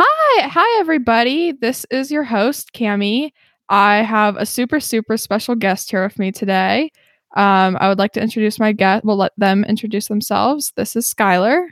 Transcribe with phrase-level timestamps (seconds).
[0.00, 1.50] Hi, hi everybody.
[1.50, 3.32] This is your host, Cami.
[3.68, 6.92] I have a super, super special guest here with me today.
[7.36, 9.04] Um, I would like to introduce my guest.
[9.04, 10.72] We'll let them introduce themselves.
[10.76, 11.66] This is Skylar.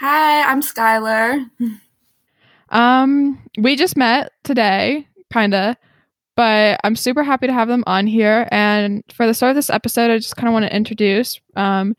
[0.00, 1.48] Hi, I'm Skylar.
[2.68, 5.78] Um, we just met today, kinda,
[6.36, 8.46] but I'm super happy to have them on here.
[8.50, 11.96] And for the start of this episode, I just kind of want to introduce um,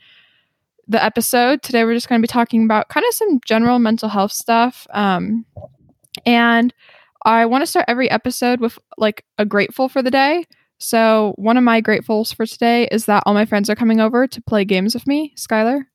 [0.87, 1.61] the episode.
[1.61, 4.87] Today, we're just going to be talking about kind of some general mental health stuff.
[4.91, 5.45] Um,
[6.25, 6.73] and
[7.25, 10.45] I want to start every episode with like a grateful for the day.
[10.77, 14.27] So, one of my gratefuls for today is that all my friends are coming over
[14.27, 15.33] to play games with me.
[15.37, 15.85] Skylar?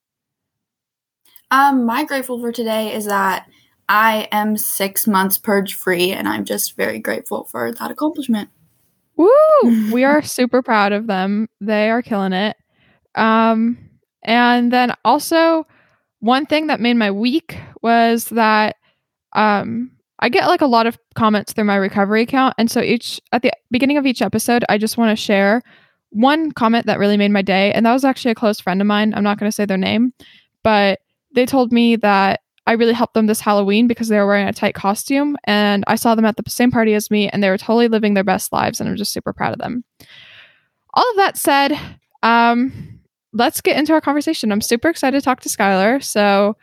[1.51, 3.47] Um, my grateful for today is that
[3.89, 8.51] I am six months purge free, and I'm just very grateful for that accomplishment.
[9.17, 9.31] Woo!
[9.93, 11.49] we are super proud of them.
[11.61, 12.57] They are killing it.
[13.15, 13.90] Um,
[14.23, 15.67] and then also,
[16.21, 18.77] one thing that made my week was that
[19.33, 22.55] um, I get like a lot of comments through my recovery account.
[22.59, 25.63] And so each at the beginning of each episode, I just want to share
[26.11, 27.73] one comment that really made my day.
[27.73, 29.15] And that was actually a close friend of mine.
[29.15, 30.13] I'm not going to say their name,
[30.63, 31.01] but
[31.35, 34.53] they told me that I really helped them this Halloween because they were wearing a
[34.53, 35.37] tight costume.
[35.45, 38.15] And I saw them at the same party as me and they were totally living
[38.15, 38.81] their best lives.
[38.81, 39.85] And I'm just super proud of them.
[40.93, 41.79] All of that said,
[42.23, 43.00] um,
[43.33, 44.53] let's get into our conversation.
[44.53, 46.03] I'm super excited to talk to Skylar.
[46.03, 46.57] So,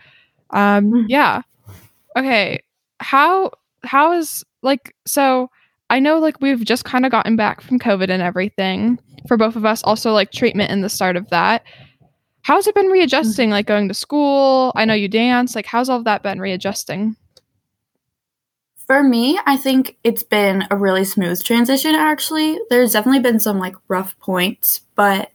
[0.51, 1.05] um, mm.
[1.07, 1.41] yeah.
[2.17, 2.61] Okay.
[2.99, 3.51] How,
[3.83, 5.49] how is like, so
[5.89, 9.55] I know like we've just kind of gotten back from COVID and everything for both
[9.55, 11.63] of us, also like treatment in the start of that.
[12.41, 14.71] How's it been readjusting, like going to school?
[14.75, 15.53] I know you dance.
[15.53, 17.15] Like, how's all of that been readjusting?
[18.85, 22.57] For me, I think it's been a really smooth transition, actually.
[22.69, 25.29] There's definitely been some like rough points, but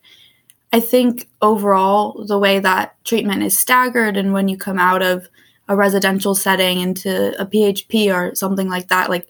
[0.72, 5.28] I think overall, the way that treatment is staggered, and when you come out of
[5.68, 9.28] a residential setting into a PHP or something like that, like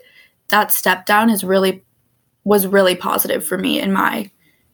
[0.48, 1.85] that step down is really
[2.45, 4.31] was really positive for me in my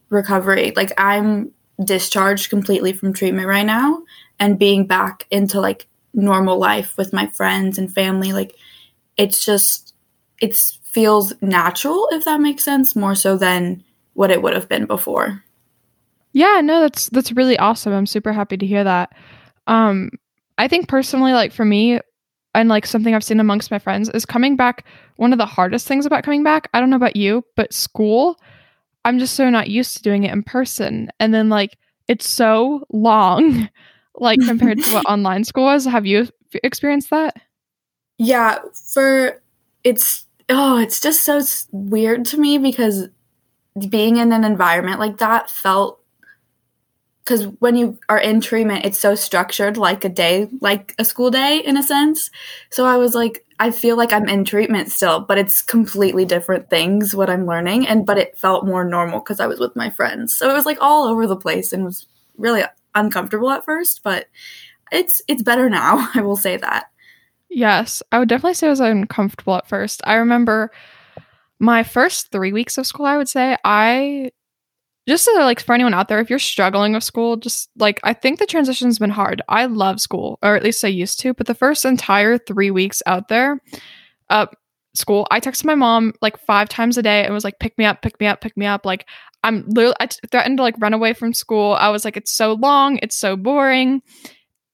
[0.09, 0.73] recovery.
[0.75, 1.51] Like I'm
[1.83, 4.03] discharged completely from treatment right now
[4.39, 8.55] and being back into like normal life with my friends and family like
[9.15, 9.93] it's just
[10.41, 14.85] it feels natural if that makes sense more so than what it would have been
[14.85, 15.43] before.
[16.39, 17.91] Yeah, no, that's that's really awesome.
[17.91, 19.11] I'm super happy to hear that.
[19.67, 20.09] Um,
[20.57, 21.99] I think personally, like for me,
[22.55, 24.85] and like something I've seen amongst my friends is coming back.
[25.17, 28.39] One of the hardest things about coming back, I don't know about you, but school,
[29.03, 31.09] I'm just so not used to doing it in person.
[31.19, 31.77] And then like
[32.07, 33.67] it's so long,
[34.15, 35.83] like compared to what online school was.
[35.83, 36.29] Have you
[36.63, 37.35] experienced that?
[38.17, 38.59] Yeah,
[38.93, 39.41] for
[39.83, 41.41] it's oh, it's just so
[41.73, 43.09] weird to me because
[43.89, 45.98] being in an environment like that felt
[47.29, 51.29] because when you are in treatment, it's so structured like a day, like a school
[51.29, 52.31] day in a sense.
[52.71, 56.71] So I was like, I feel like I'm in treatment still, but it's completely different
[56.71, 57.85] things what I'm learning.
[57.85, 60.35] And but it felt more normal because I was with my friends.
[60.35, 62.63] So it was like all over the place and was really
[62.95, 64.25] uncomfortable at first, but
[64.91, 66.09] it's it's better now.
[66.15, 66.87] I will say that.
[67.47, 70.01] Yes, I would definitely say I was uncomfortable at first.
[70.03, 70.71] I remember
[71.59, 74.31] my first three weeks of school, I would say, I
[75.09, 78.13] just so like for anyone out there, if you're struggling with school, just like I
[78.13, 79.41] think the transition's been hard.
[79.49, 83.01] I love school, or at least I used to, but the first entire three weeks
[83.05, 83.61] out there,
[84.29, 84.47] uh,
[84.93, 87.85] school, I texted my mom like five times a day and was like, pick me
[87.85, 88.85] up, pick me up, pick me up.
[88.85, 89.07] Like
[89.43, 91.73] I'm literally, I t- threatened to like run away from school.
[91.73, 94.01] I was like, it's so long, it's so boring.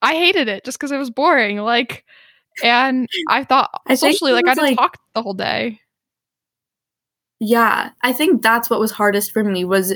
[0.01, 1.57] I hated it just because it was boring.
[1.57, 2.03] Like,
[2.63, 5.79] and I thought I socially, like I to like, talk the whole day.
[7.39, 9.93] Yeah, I think that's what was hardest for me was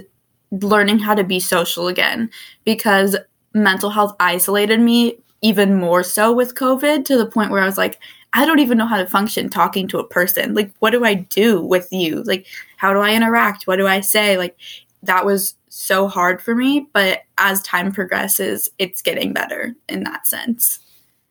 [0.51, 2.29] learning how to be social again
[2.65, 3.15] because
[3.53, 7.77] mental health isolated me even more so with COVID to the point where I was
[7.77, 7.99] like,
[8.33, 10.53] I don't even know how to function talking to a person.
[10.53, 12.23] Like, what do I do with you?
[12.23, 12.45] Like,
[12.77, 13.65] how do I interact?
[13.65, 14.37] What do I say?
[14.37, 14.55] Like,
[15.03, 16.87] that was so hard for me.
[16.93, 20.79] But as time progresses, it's getting better in that sense.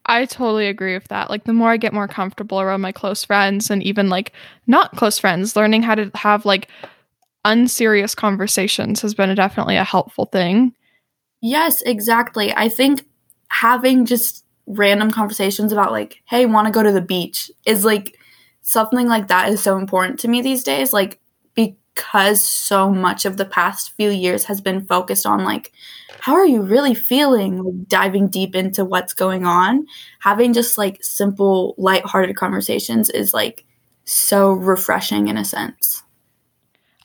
[0.07, 1.31] I totally agree with that.
[1.31, 4.33] Like, the more I get more comfortable around my close friends and even like
[4.67, 6.69] not close friends, learning how to have like
[7.45, 10.75] unserious conversations has been a, definitely a helpful thing.
[11.41, 12.53] Yes, exactly.
[12.55, 13.07] I think
[13.49, 18.19] having just random conversations about like, hey, want to go to the beach is like
[18.61, 20.93] something like that is so important to me these days.
[20.93, 21.21] Like
[21.99, 25.73] because so much of the past few years has been focused on like
[26.21, 29.85] how are you really feeling like diving deep into what's going on
[30.21, 33.65] having just like simple light-hearted conversations is like
[34.05, 36.05] so refreshing in a sense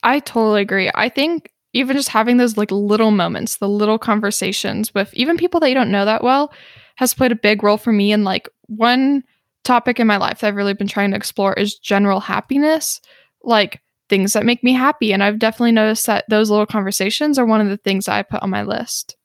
[0.03, 0.91] I totally agree.
[0.94, 5.59] I think even just having those like little moments, the little conversations with even people
[5.61, 6.53] that you don't know that well
[6.97, 9.23] has played a big role for me in like one
[9.63, 13.01] topic in my life that I've really been trying to explore is general happiness,
[13.44, 15.13] like things that make me happy.
[15.13, 18.44] And I've definitely noticed that those little conversations are one of the things I put
[18.44, 19.15] on my list.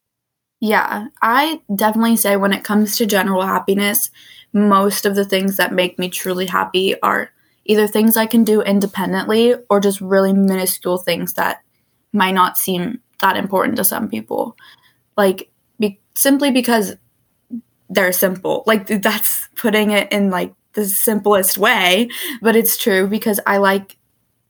[0.60, 4.10] Yeah, I definitely say when it comes to general happiness,
[4.52, 7.30] most of the things that make me truly happy are
[7.68, 11.62] either things I can do independently or just really minuscule things that
[12.12, 14.56] might not seem that important to some people.
[15.16, 16.96] Like, be- simply because
[17.90, 18.64] they're simple.
[18.66, 22.08] Like, that's putting it in like the simplest way,
[22.40, 23.98] but it's true because I like,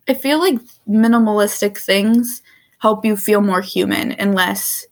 [0.08, 2.42] I feel like minimalistic things
[2.78, 4.86] help you feel more human and less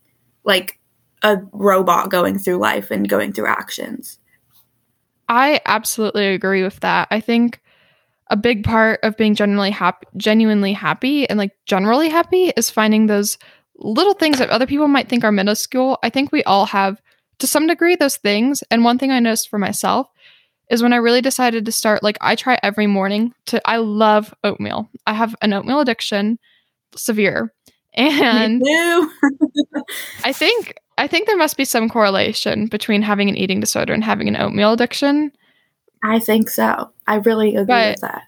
[0.45, 0.81] like
[1.23, 4.19] a robot going through life and going through actions.
[5.29, 7.09] I absolutely agree with that.
[7.11, 7.61] I think
[8.29, 13.07] a big part of being genuinely happy, genuinely happy and like generally happy is finding
[13.07, 13.39] those
[13.79, 15.99] little things that other people might think are minuscule.
[16.03, 17.01] I think we all have
[17.39, 18.63] to some degree those things.
[18.71, 20.09] And one thing I noticed for myself
[20.71, 24.35] is when I really decided to start like I try every morning to I love
[24.43, 24.89] oatmeal.
[25.07, 26.39] I have an oatmeal addiction,
[26.95, 27.53] severe.
[27.99, 28.63] And
[30.23, 34.05] I think I think there must be some correlation between having an eating disorder and
[34.05, 35.33] having an oatmeal addiction.
[36.03, 36.93] I think so.
[37.07, 38.23] I really agree but with that.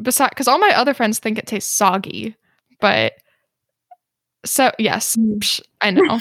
[0.00, 2.36] Besides, because all my other friends think it tastes soggy,
[2.80, 3.14] but
[4.44, 5.38] so yes, mm.
[5.38, 6.20] psh, I know.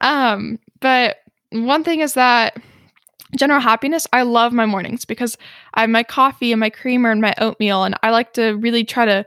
[0.00, 1.16] um, but
[1.50, 2.56] one thing is that
[3.36, 5.36] general happiness, I love my mornings because
[5.74, 8.84] I have my coffee and my creamer and my oatmeal, and I like to really
[8.84, 9.24] try to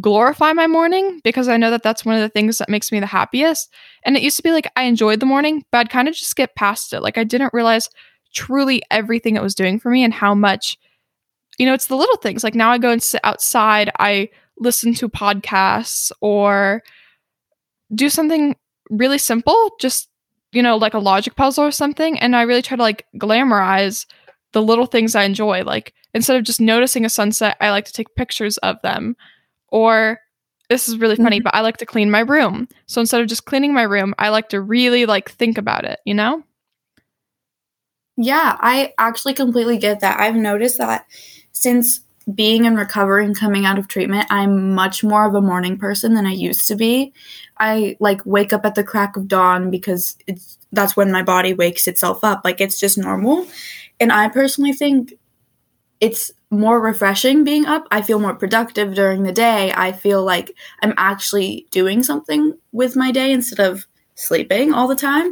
[0.00, 3.00] glorify my morning because I know that that's one of the things that makes me
[3.00, 3.72] the happiest.
[4.04, 6.30] And it used to be like I enjoyed the morning, but I'd kind of just
[6.30, 7.00] skip past it.
[7.00, 7.88] Like I didn't realize
[8.36, 10.78] truly everything it was doing for me and how much,
[11.58, 12.44] you know, it's the little things.
[12.44, 14.28] Like now I go and sit outside, I
[14.58, 16.82] listen to podcasts or
[17.94, 18.54] do something
[18.90, 20.08] really simple, just,
[20.52, 22.18] you know, like a logic puzzle or something.
[22.18, 24.06] And I really try to like glamorize
[24.52, 25.64] the little things I enjoy.
[25.64, 29.16] Like instead of just noticing a sunset, I like to take pictures of them
[29.68, 30.20] or
[30.68, 31.44] this is really funny, mm-hmm.
[31.44, 32.68] but I like to clean my room.
[32.86, 36.00] So instead of just cleaning my room, I like to really like think about it,
[36.04, 36.42] you know?
[38.16, 40.18] Yeah, I actually completely get that.
[40.18, 41.06] I've noticed that
[41.52, 42.00] since
[42.34, 46.14] being in recovery and coming out of treatment, I'm much more of a morning person
[46.14, 47.12] than I used to be.
[47.58, 51.54] I like wake up at the crack of dawn because it's that's when my body
[51.54, 52.40] wakes itself up.
[52.44, 53.46] Like it's just normal.
[54.00, 55.14] And I personally think
[56.00, 57.86] it's more refreshing being up.
[57.90, 59.72] I feel more productive during the day.
[59.74, 60.52] I feel like
[60.82, 63.86] I'm actually doing something with my day instead of
[64.16, 65.26] sleeping all the time.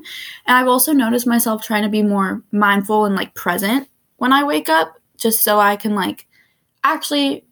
[0.47, 3.89] And I've also noticed myself trying to be more mindful and like present
[4.19, 6.27] when I wake up just so I can like
[6.85, 7.45] actually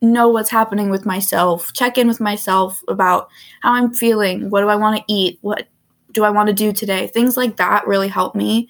[0.00, 3.28] know what's happening with myself, check in with myself about
[3.62, 5.66] how I'm feeling, what do I want to eat, what
[6.12, 7.06] do I want to do today.
[7.08, 8.68] Things like that really help me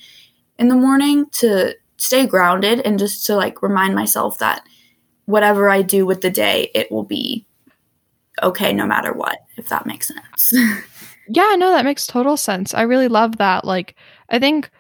[0.59, 4.63] in the morning to stay grounded and just to like remind myself that
[5.27, 7.47] whatever I do with the day, it will be
[8.43, 10.55] okay no matter what, if that makes sense.
[11.29, 12.75] yeah, no, that makes total sense.
[12.75, 13.65] I really love that.
[13.65, 13.97] Like,
[14.31, 14.71] I think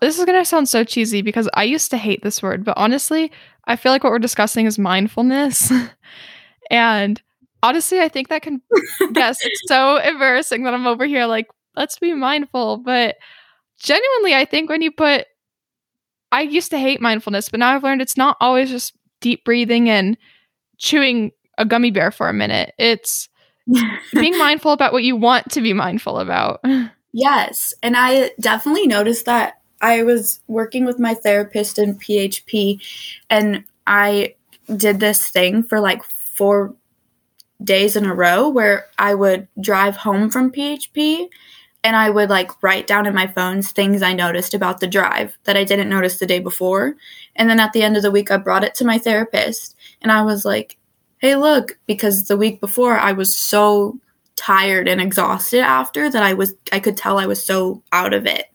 [0.00, 2.76] this is going to sound so cheesy because I used to hate this word, but
[2.76, 3.32] honestly,
[3.64, 5.72] I feel like what we're discussing is mindfulness.
[6.70, 7.20] and
[7.62, 8.62] honestly, I think that can,
[9.14, 12.78] yes, it's so embarrassing that I'm over here like, let's be mindful.
[12.78, 13.16] But
[13.80, 15.26] genuinely, I think when you put
[16.30, 19.88] I used to hate mindfulness, but now I've learned it's not always just deep breathing
[19.88, 20.16] and
[20.76, 22.74] chewing a gummy bear for a minute.
[22.78, 23.28] It's
[24.12, 26.64] being mindful about what you want to be mindful about.
[27.12, 27.74] Yes.
[27.82, 32.80] And I definitely noticed that I was working with my therapist in PHP
[33.30, 34.34] and I
[34.76, 36.74] did this thing for like four
[37.62, 41.28] days in a row where I would drive home from PHP
[41.84, 45.38] and I would like write down in my phones things I noticed about the drive
[45.44, 46.96] that I didn't notice the day before.
[47.36, 50.10] And then at the end of the week, I brought it to my therapist and
[50.10, 50.76] I was like,
[51.18, 53.98] hey, look, because the week before I was so
[54.36, 58.26] tired and exhausted after that I was, I could tell I was so out of
[58.26, 58.46] it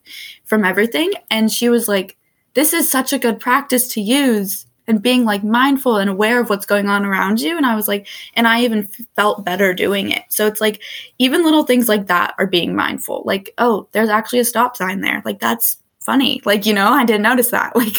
[0.45, 1.11] from everything.
[1.29, 2.17] And she was like,
[2.53, 6.49] this is such a good practice to use and being like mindful and aware of
[6.49, 7.55] what's going on around you.
[7.55, 10.23] And i was like and i even felt better doing it.
[10.29, 10.81] So it's like
[11.19, 13.23] even little things like that are being mindful.
[13.25, 15.21] Like oh there's actually a stop sign there.
[15.25, 16.41] Like that's funny.
[16.45, 17.97] Like you know i didn't notice that like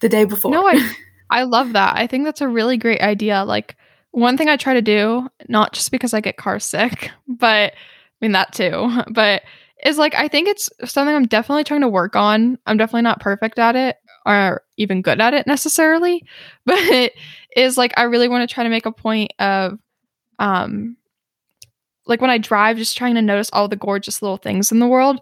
[0.00, 0.52] the day before.
[0.52, 0.92] No i
[1.30, 1.96] i love that.
[1.96, 3.44] I think that's a really great idea.
[3.44, 3.76] Like
[4.16, 7.76] one thing i try to do not just because i get car sick but i
[8.20, 9.42] mean that too but
[9.84, 12.58] is like I think it's something I'm definitely trying to work on.
[12.66, 16.24] I'm definitely not perfect at it or even good at it necessarily,
[16.66, 17.12] but it
[17.56, 19.78] is like I really want to try to make a point of
[20.38, 20.96] um
[22.06, 24.86] like when I drive just trying to notice all the gorgeous little things in the
[24.86, 25.20] world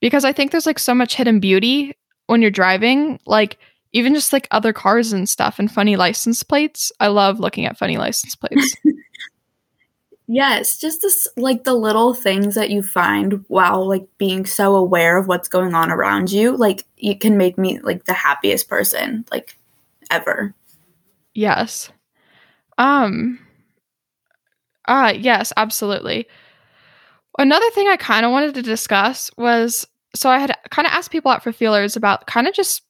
[0.00, 3.58] because I think there's like so much hidden beauty when you're driving, like
[3.92, 6.92] even just like other cars and stuff and funny license plates.
[7.00, 8.76] I love looking at funny license plates.
[10.26, 15.16] yes, just this like the little things that you find while like being so aware
[15.16, 19.24] of what's going on around you, like it can make me like the happiest person
[19.30, 19.56] like
[20.10, 20.54] ever.
[21.34, 21.90] Yes.
[22.78, 23.38] Um
[24.86, 26.26] uh yes, absolutely.
[27.38, 31.10] Another thing I kind of wanted to discuss was so I had kind of asked
[31.10, 32.82] people out for feelers about kind of just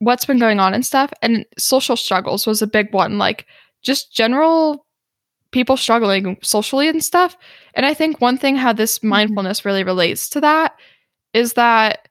[0.00, 3.46] what's been going on and stuff and social struggles was a big one like
[3.82, 4.86] just general
[5.52, 7.36] people struggling socially and stuff
[7.74, 9.08] and i think one thing how this mm-hmm.
[9.08, 10.74] mindfulness really relates to that
[11.32, 12.08] is that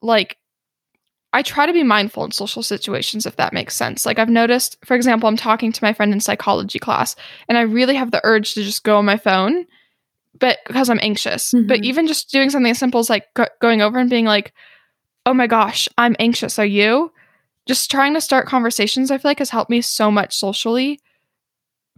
[0.00, 0.36] like
[1.32, 4.78] i try to be mindful in social situations if that makes sense like i've noticed
[4.84, 7.16] for example i'm talking to my friend in psychology class
[7.48, 9.66] and i really have the urge to just go on my phone
[10.38, 11.66] but because i'm anxious mm-hmm.
[11.66, 14.52] but even just doing something as simple as like go- going over and being like
[15.26, 16.58] oh my gosh, I'm anxious.
[16.58, 17.12] Are you?
[17.66, 21.00] Just trying to start conversations, I feel like has helped me so much socially.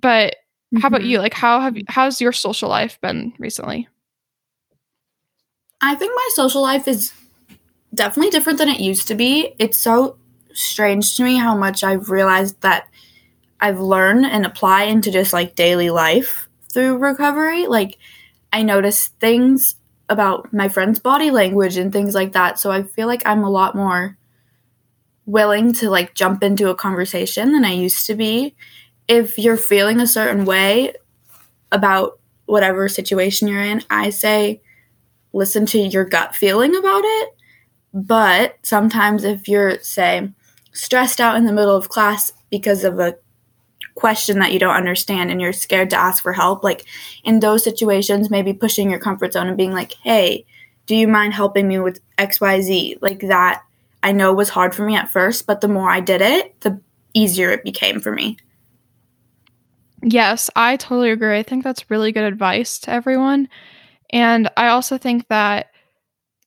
[0.01, 0.35] But
[0.75, 0.81] mm-hmm.
[0.81, 1.19] how about you?
[1.19, 1.23] Mm-hmm.
[1.23, 3.89] Like how have you, how's your social life been recently?
[5.81, 7.13] I think my social life is
[7.95, 9.55] definitely different than it used to be.
[9.59, 10.19] It's so
[10.53, 12.89] strange to me how much I've realized that
[13.61, 17.67] I've learned and apply into just like daily life through recovery.
[17.67, 17.99] Like
[18.53, 19.77] I notice things
[20.11, 22.59] about my friend's body language and things like that.
[22.59, 24.19] So I feel like I'm a lot more
[25.25, 28.57] willing to like jump into a conversation than I used to be.
[29.09, 30.95] If you're feeling a certain way
[31.71, 34.61] about whatever situation you're in, I say
[35.33, 37.29] listen to your gut feeling about it.
[37.95, 40.31] But sometimes if you're say
[40.73, 43.17] stressed out in the middle of class because of a
[43.95, 46.85] question that you don't understand and you're scared to ask for help, like
[47.25, 50.45] in those situations, maybe pushing your comfort zone and being like, hey,
[50.87, 52.99] do you mind helping me with XYZ?
[53.01, 53.63] Like that,
[54.03, 56.81] I know was hard for me at first, but the more I did it, the
[57.15, 58.39] easier it became for me.
[60.03, 61.39] Yes, I totally agree.
[61.39, 63.49] I think that's really good advice to everyone.
[64.11, 65.69] And I also think that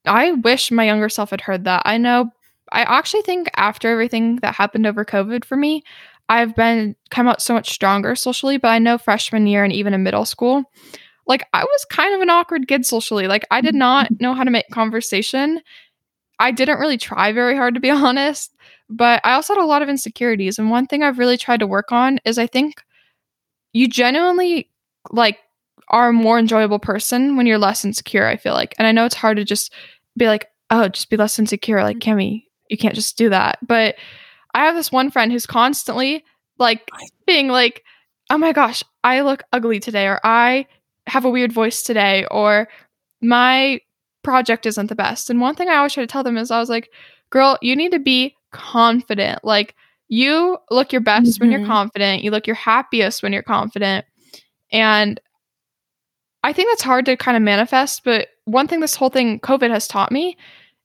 [0.06, 1.84] I wish my younger self had heard that.
[1.86, 2.32] I know
[2.72, 5.84] I actually think after everything that happened over COVID for me,
[6.30, 9.94] I've been come out so much stronger socially, but I know freshman year and even
[9.94, 10.64] in middle school,
[11.28, 13.28] like I was kind of an awkward kid socially.
[13.28, 14.24] Like I did not mm-hmm.
[14.24, 15.62] know how to make conversation.
[16.40, 18.56] I didn't really try very hard to be honest,
[18.90, 20.60] but I also had a lot of insecurities.
[20.60, 22.84] And one thing I've really tried to work on is I think
[23.74, 24.70] you genuinely
[25.12, 25.40] like
[25.90, 28.76] are a more enjoyable person when you're less insecure, I feel like.
[28.78, 29.74] And I know it's hard to just
[30.18, 31.84] be like, oh, just be less insecure.
[31.84, 32.18] Like, mm-hmm.
[32.18, 33.60] Kimmy, you can't just do that.
[33.66, 33.96] But
[34.54, 36.24] I have this one friend who's constantly
[36.60, 36.90] like
[37.26, 37.84] being like,
[38.30, 40.68] oh my gosh, I look ugly today, or I
[41.08, 42.68] have a weird voice today, or
[43.22, 43.82] my
[44.24, 45.30] project isn't the best.
[45.30, 46.90] And one thing I always try to tell them is I was like,
[47.30, 49.44] girl, you need to be confident.
[49.44, 49.76] Like,
[50.08, 51.44] you look your best mm-hmm.
[51.44, 51.72] when you're mm-hmm.
[51.72, 54.06] confident, you look your happiest when you're confident.
[54.72, 55.20] And
[56.44, 58.04] I think that's hard to kind of manifest.
[58.04, 60.38] But one thing this whole thing, COVID, has taught me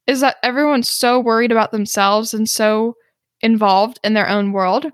[0.07, 2.97] is that everyone's so worried about themselves and so
[3.41, 4.87] involved in their own world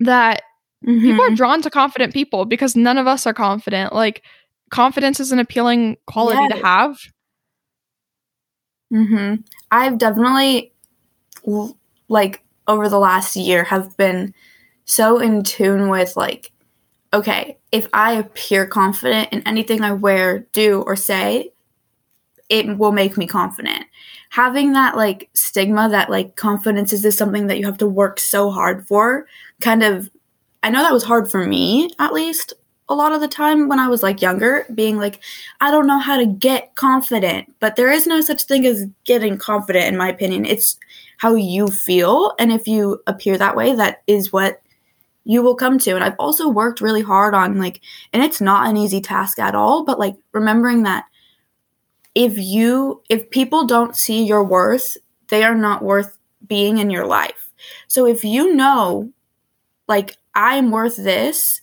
[0.00, 0.42] that
[0.84, 1.00] mm-hmm.
[1.00, 3.92] people are drawn to confident people because none of us are confident.
[3.92, 4.22] Like
[4.70, 6.52] confidence is an appealing quality yes.
[6.52, 6.98] to have.
[8.92, 9.44] Mhm.
[9.70, 10.72] I've definitely
[12.08, 14.34] like over the last year have been
[14.84, 16.52] so in tune with like
[17.12, 21.52] okay, if I appear confident in anything I wear, do or say,
[22.50, 23.86] it will make me confident.
[24.28, 28.20] Having that like stigma that like confidence is this something that you have to work
[28.20, 29.26] so hard for
[29.60, 30.10] kind of
[30.62, 32.52] I know that was hard for me at least
[32.88, 35.20] a lot of the time when I was like younger being like
[35.60, 39.38] I don't know how to get confident but there is no such thing as getting
[39.38, 40.44] confident in my opinion.
[40.44, 40.76] It's
[41.18, 44.60] how you feel and if you appear that way that is what
[45.24, 45.94] you will come to.
[45.94, 47.80] And I've also worked really hard on like
[48.12, 51.04] and it's not an easy task at all but like remembering that
[52.14, 54.96] if you if people don't see your worth,
[55.28, 57.52] they are not worth being in your life.
[57.88, 59.12] So if you know
[59.88, 61.60] like I'm worth this,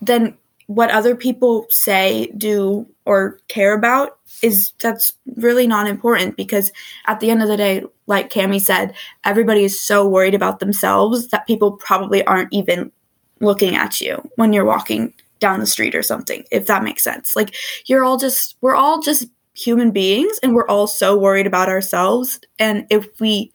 [0.00, 6.70] then what other people say, do or care about is that's really not important because
[7.06, 8.94] at the end of the day, like Cami said,
[9.24, 12.92] everybody is so worried about themselves that people probably aren't even
[13.40, 17.34] looking at you when you're walking down the street or something, if that makes sense.
[17.34, 17.54] Like
[17.86, 22.40] you're all just we're all just human beings and we're all so worried about ourselves.
[22.58, 23.52] And if we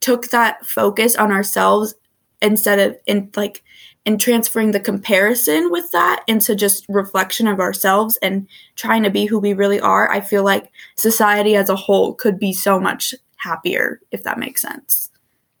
[0.00, 1.94] took that focus on ourselves
[2.42, 3.62] instead of in like
[4.04, 9.26] in transferring the comparison with that into just reflection of ourselves and trying to be
[9.26, 13.14] who we really are, I feel like society as a whole could be so much
[13.36, 15.10] happier, if that makes sense.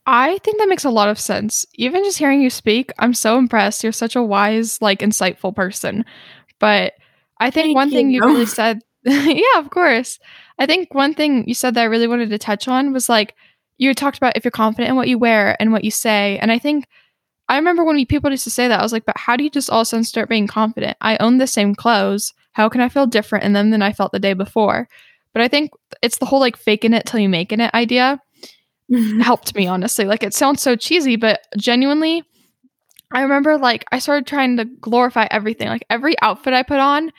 [0.06, 1.66] I think that makes a lot of sense.
[1.74, 3.82] Even just hearing you speak, I'm so impressed.
[3.82, 6.04] You're such a wise, like insightful person.
[6.60, 6.92] But
[7.38, 8.26] I think Thank one thing you you.
[8.26, 10.18] really said, yeah, of course.
[10.58, 13.34] I think one thing you said that I really wanted to touch on was like
[13.78, 16.38] you talked about if you're confident in what you wear and what you say.
[16.38, 16.86] And I think
[17.48, 19.44] I remember when we, people used to say that, I was like, but how do
[19.44, 20.96] you just all of a sudden start being confident?
[21.00, 22.32] I own the same clothes.
[22.52, 24.88] How can I feel different in them than I felt the day before?
[25.32, 25.70] But I think
[26.02, 28.20] it's the whole like faking it till you making it idea
[28.90, 29.20] mm-hmm.
[29.20, 30.04] helped me honestly.
[30.04, 32.24] Like it sounds so cheesy, but genuinely,
[33.12, 35.68] I remember like I started trying to glorify everything.
[35.68, 37.12] Like every outfit I put on,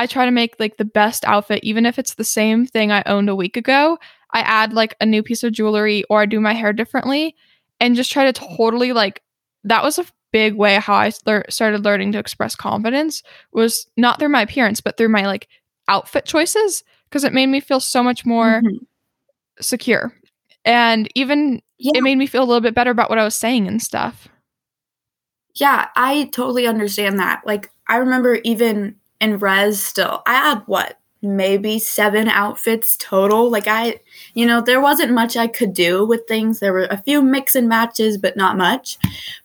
[0.00, 3.02] I try to make like the best outfit, even if it's the same thing I
[3.04, 3.98] owned a week ago.
[4.30, 7.36] I add like a new piece of jewelry or I do my hair differently
[7.80, 9.22] and just try to totally like
[9.64, 14.28] that was a big way how I started learning to express confidence was not through
[14.30, 15.48] my appearance but through my like
[15.88, 18.78] outfit choices because it made me feel so much more Mhm.
[19.60, 20.14] secure
[20.64, 21.92] and even Yeah.
[21.96, 24.28] it made me feel a little bit better about what I was saying and stuff.
[25.56, 27.42] Yeah, I totally understand that.
[27.44, 33.50] Like, I remember even in res still, I had what, maybe seven outfits total.
[33.50, 34.00] Like, I,
[34.34, 36.60] you know, there wasn't much I could do with things.
[36.60, 38.98] There were a few mix and matches, but not much.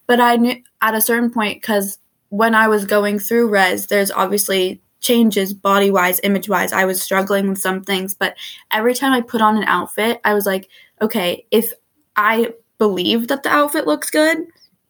[0.07, 4.11] But I knew at a certain point, because when I was going through res, there's
[4.11, 6.71] obviously changes body wise, image wise.
[6.71, 8.35] I was struggling with some things, but
[8.71, 10.69] every time I put on an outfit, I was like,
[11.01, 11.73] okay, if
[12.15, 14.47] I believe that the outfit looks good,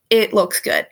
[0.09, 0.87] it looks good.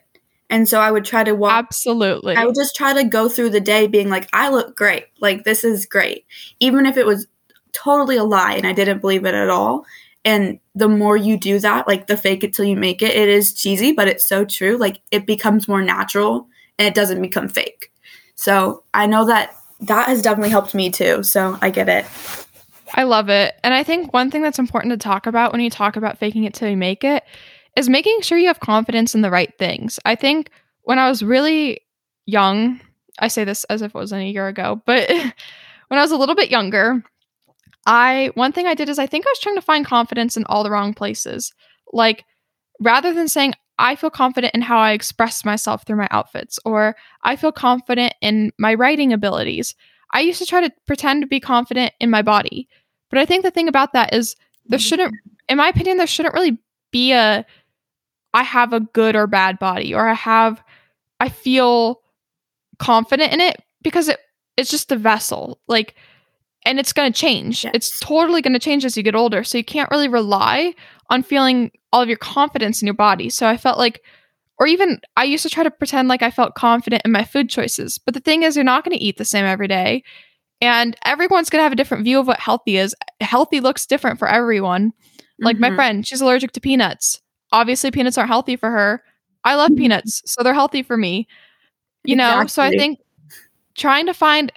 [0.50, 2.36] And so I would try to walk Absolutely.
[2.36, 5.06] I would just try to go through the day being like, I look great.
[5.20, 6.26] Like, this is great.
[6.60, 7.28] Even if it was
[7.72, 9.86] totally a lie and I didn't believe it at all.
[10.26, 13.30] And the more you do that, like the fake it till you make it, it
[13.30, 14.78] is cheesy, but it's so true.
[14.78, 16.48] Like, it becomes more natural
[16.78, 17.92] and it doesn't become fake.
[18.36, 21.24] So I know that that has definitely helped me too.
[21.24, 22.06] So I get it.
[22.94, 23.56] I love it.
[23.64, 26.44] And I think one thing that's important to talk about when you talk about faking
[26.44, 27.24] it till you make it
[27.76, 30.00] is making sure you have confidence in the right things.
[30.06, 30.50] I think
[30.84, 31.82] when I was really
[32.26, 32.80] young,
[33.20, 35.10] I say this as if it wasn't a year ago, but
[35.88, 37.04] when I was a little bit younger,
[37.86, 40.46] I one thing I did is I think I was trying to find confidence in
[40.46, 41.54] all the wrong places.
[41.92, 42.26] Like
[42.80, 46.96] rather than saying I feel confident in how I express myself through my outfits or
[47.24, 49.76] I feel confident in my writing abilities.
[50.12, 52.68] I used to try to pretend to be confident in my body.
[53.10, 54.84] But I think the thing about that is there mm-hmm.
[54.84, 55.16] shouldn't
[55.50, 56.58] in my opinion there shouldn't really
[56.92, 57.46] be a
[58.34, 60.64] I have a good or bad body or I have
[61.20, 62.02] I feel
[62.80, 64.20] confident in it because it
[64.58, 65.60] it's just the vessel.
[65.68, 65.96] Like
[66.66, 67.66] and it's going to change.
[67.74, 69.44] It's totally going to change as you get older.
[69.44, 70.74] So you can't really rely
[71.10, 73.30] on feeling all of your confidence in your body.
[73.30, 74.02] So I felt like
[74.60, 77.50] or even I used to try to pretend like I felt confident in my food
[77.50, 77.98] choices.
[77.98, 80.04] But the thing is you're not going to eat the same every day.
[80.62, 82.96] And everyone's going to have a different view of what healthy is.
[83.20, 84.94] Healthy looks different for everyone.
[85.40, 85.76] Like my Mhm.
[85.76, 87.22] friend, she's allergic to peanuts.
[87.54, 89.02] Obviously, peanuts aren't healthy for her.
[89.46, 89.78] I love Mhm.
[89.78, 91.28] peanuts, so they're healthy for me.
[92.04, 93.00] You know, so I think
[93.76, 94.52] trying to find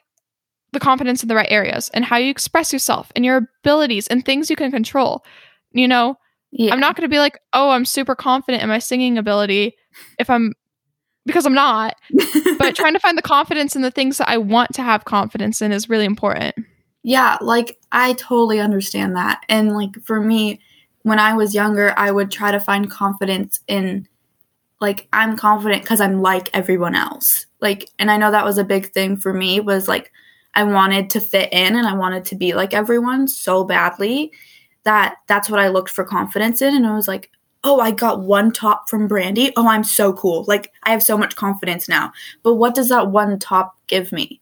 [0.72, 4.24] the confidence in the right areas and how you express yourself and your abilities and
[4.24, 5.24] things you can control.
[5.72, 6.18] You know,
[6.50, 6.72] Yeah.
[6.72, 9.76] I'm not going to be like, oh, I'm super confident in my singing ability
[10.18, 10.54] if I'm
[11.24, 11.94] because I'm not.
[12.58, 15.62] But trying to find the confidence in the things that I want to have confidence
[15.62, 16.54] in is really important.
[17.04, 19.40] Yeah, like I totally understand that.
[19.48, 20.60] And like for me,
[21.06, 24.08] when I was younger, I would try to find confidence in
[24.80, 27.46] like I'm confident because I'm like everyone else.
[27.60, 30.10] Like and I know that was a big thing for me was like
[30.54, 34.32] I wanted to fit in and I wanted to be like everyone so badly
[34.82, 37.30] that that's what I looked for confidence in and I was like,
[37.62, 39.52] "Oh, I got one top from Brandy.
[39.56, 40.44] Oh, I'm so cool.
[40.48, 42.10] Like I have so much confidence now."
[42.42, 44.40] But what does that one top give me?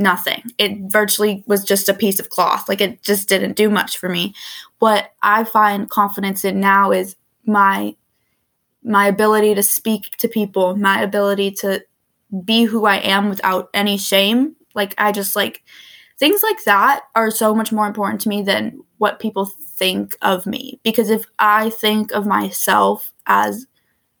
[0.00, 0.42] Nothing.
[0.58, 2.68] It virtually was just a piece of cloth.
[2.68, 4.34] Like it just didn't do much for me.
[4.78, 7.94] What I find confidence in now is my
[8.82, 11.84] my ability to speak to people, my ability to
[12.44, 14.56] be who I am without any shame.
[14.74, 15.62] Like I just like
[16.18, 20.46] things like that are so much more important to me than what people think of
[20.46, 23.66] me because if I think of myself as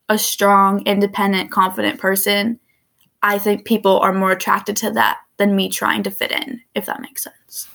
[0.08, 2.58] a strong, independent, confident person,
[3.22, 6.84] I think people are more attracted to that than me trying to fit in, if
[6.84, 7.66] that makes sense.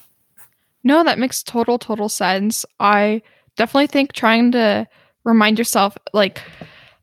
[0.84, 2.64] No, that makes total, total sense.
[2.80, 3.24] I
[3.58, 4.88] definitely think trying to
[5.24, 6.44] remind yourself, like,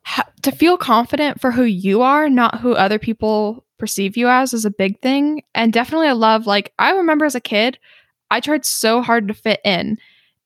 [0.05, 4.55] ha- to feel confident for who you are, not who other people perceive you as,
[4.55, 5.43] is a big thing.
[5.53, 7.77] And definitely, I love, like, I remember as a kid,
[8.31, 9.99] I tried so hard to fit in.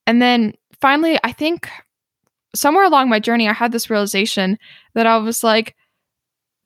[0.07, 1.68] And then finally, I think
[2.55, 4.59] somewhere along my journey, I had this realization
[4.94, 5.76] that I was like,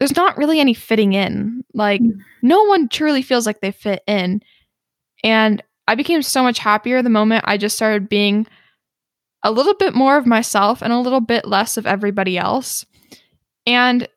[0.01, 1.63] there's not really any fitting in.
[1.75, 2.19] Like, Mm.
[2.43, 4.43] no one truly feels like they fit in.
[5.23, 8.47] And I became so much happier the moment I just started being
[9.45, 12.85] a little bit more of myself and a little bit less of everybody else.
[13.67, 14.09] And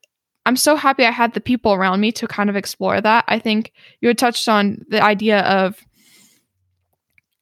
[0.46, 3.26] I'm so happy I had the people around me to kind of explore that.
[3.28, 5.80] I think you had touched on the idea of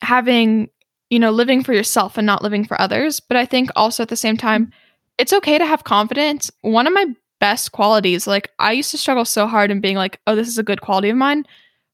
[0.01, 0.69] having,
[1.10, 3.19] you know, living for yourself and not living for others.
[3.19, 4.71] But I think also at the same time,
[5.17, 6.49] it's okay to have confidence.
[6.62, 7.06] One of my
[7.41, 10.58] best qualities, like I used to struggle so hard in being like, oh, this is
[10.58, 11.43] a good quality of mine.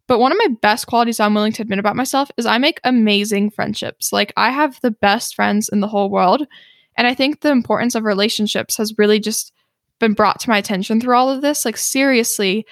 [0.06, 2.80] But one of my best qualities I'm willing to admit about myself is I make
[2.84, 4.14] amazing friendships.
[4.14, 6.46] Like I have the best friends in the whole world.
[6.98, 9.54] And I think the importance of relationships has really just
[10.00, 11.66] been brought to my attention through all of this.
[11.66, 12.66] Like seriously,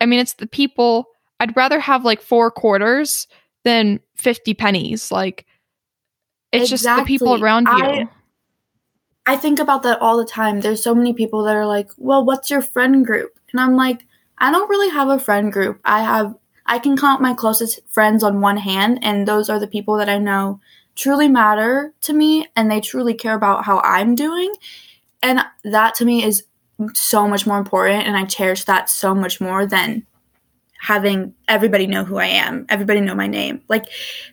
[0.00, 1.08] I mean, it's the people
[1.40, 3.26] I'd rather have like four quarters
[3.64, 5.10] than 50 pennies.
[5.10, 5.46] Like
[6.52, 6.76] it's exactly.
[6.76, 7.84] just the people around you.
[7.84, 8.08] I,
[9.28, 10.60] I think about that all the time.
[10.60, 14.06] There's so many people that are like, "Well, what's your friend group?" And I'm like,
[14.38, 15.80] I don't really have a friend group.
[15.84, 19.66] I have I can count my closest friends on one hand, and those are the
[19.66, 20.60] people that I know
[20.96, 24.52] truly matter to me and they truly care about how I'm doing.
[25.22, 26.44] And that to me is
[26.94, 30.06] so much more important, and I cherish that so much more than
[30.80, 33.60] having everybody know who I am, everybody know my name.
[33.68, 33.88] Like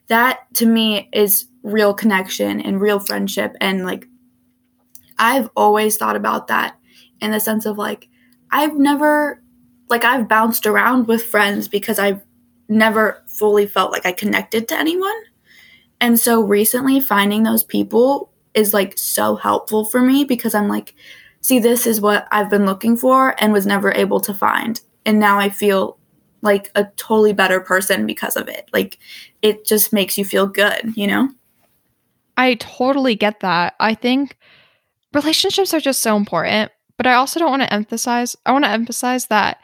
[0.08, 3.58] that to me is real connection and real friendship.
[3.60, 4.08] And like
[5.17, 6.78] I've always thought about that
[7.21, 8.10] in the sense of like,
[8.51, 9.41] I've never
[9.89, 12.21] like I've bounced around with friends because I've
[12.67, 15.15] never fully felt like I connected to anyone.
[16.01, 20.95] And so recently finding those people is like so helpful for me because I'm like,
[21.41, 24.82] see, this is what I've been looking for and was never able to find.
[25.06, 25.97] And now I feel
[26.41, 28.69] like a totally better person because of it.
[28.73, 28.97] Like
[29.41, 31.30] it just makes you feel good, you know?
[32.38, 33.75] I totally get that.
[33.80, 34.38] I think
[35.15, 38.71] relationships are just so important, but I also don't want to emphasize I want to
[38.71, 39.58] emphasize that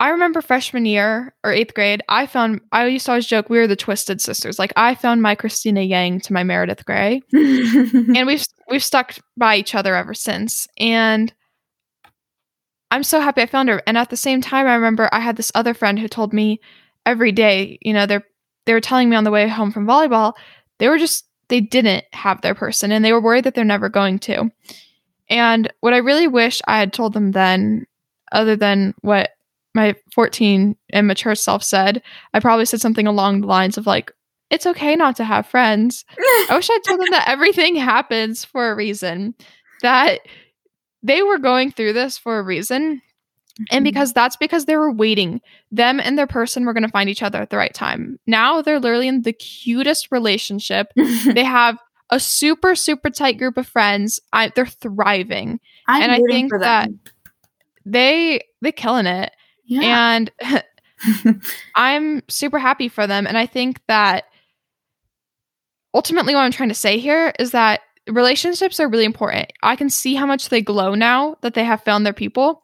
[0.00, 3.58] I remember freshman year or eighth grade, I found I used to always joke we
[3.58, 4.58] were the twisted sisters.
[4.58, 7.22] Like I found my Cristina Yang to my Meredith Grey.
[7.32, 10.66] and we've we've stuck by each other ever since.
[10.78, 11.32] And
[12.90, 13.82] I'm so happy I found her.
[13.86, 16.60] And at the same time, I remember I had this other friend who told me
[17.06, 18.24] every day, you know, they're
[18.66, 20.34] they were telling me on the way home from volleyball,
[20.78, 23.88] they were just they didn't have their person and they were worried that they're never
[23.88, 24.50] going to.
[25.30, 27.86] And what I really wish I had told them then,
[28.32, 29.30] other than what
[29.72, 34.10] my 14 and mature self said, I probably said something along the lines of like,
[34.50, 36.04] it's okay not to have friends.
[36.18, 39.36] I wish I told them that everything happens for a reason,
[39.82, 40.22] that
[41.04, 43.00] they were going through this for a reason.
[43.70, 43.84] And mm-hmm.
[43.84, 45.40] because that's because they were waiting.
[45.70, 48.18] Them and their person were going to find each other at the right time.
[48.26, 50.88] Now they're literally in the cutest relationship.
[50.96, 51.78] they have
[52.10, 54.20] a super, super tight group of friends.
[54.32, 55.60] I, they're thriving.
[55.86, 56.90] I'm and I think that
[57.86, 59.32] they they're killing it.
[59.64, 60.14] Yeah.
[60.14, 60.30] And
[61.74, 63.26] I'm super happy for them.
[63.26, 64.24] And I think that
[65.92, 69.52] ultimately what I'm trying to say here is that relationships are really important.
[69.62, 72.62] I can see how much they glow now that they have found their people.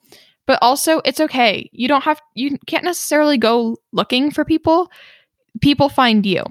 [0.50, 1.70] But also it's okay.
[1.72, 4.90] You don't have you can't necessarily go looking for people.
[5.60, 6.42] People find you.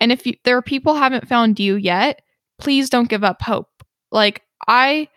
[0.00, 2.20] And if you, there are people haven't found you yet,
[2.58, 3.70] please don't give up hope.
[4.12, 5.08] Like I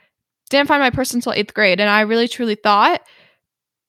[0.49, 3.01] didn't find my person until 8th grade and I really truly thought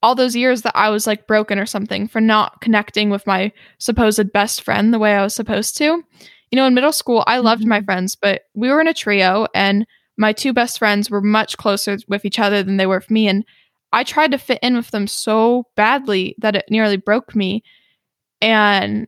[0.03, 3.53] all those years that I was like broken or something for not connecting with my
[3.79, 5.85] supposed best friend the way I was supposed to.
[5.85, 7.85] You know, in middle school, I loved my mm-hmm.
[7.85, 11.99] friends, but we were in a trio and my two best friends were much closer
[12.09, 13.29] with each other than they were with me.
[13.29, 13.45] And
[13.93, 17.63] I tried to fit in with them so badly that it nearly broke me.
[18.41, 19.07] And